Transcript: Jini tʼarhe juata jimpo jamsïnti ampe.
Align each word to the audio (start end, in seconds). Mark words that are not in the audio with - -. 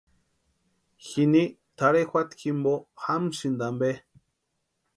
Jini 1.07 1.43
tʼarhe 1.77 2.01
juata 2.13 2.33
jimpo 2.39 2.73
jamsïnti 3.03 3.63
ampe. 3.69 3.89